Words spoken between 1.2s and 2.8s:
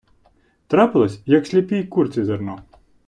як сліпій курці зерно.